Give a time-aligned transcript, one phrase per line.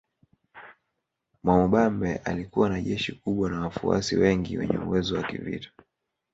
[1.43, 5.71] Mwamubambe alikuwa na jeshi kubwa na wafuasi wengi wenye uwezo wa vita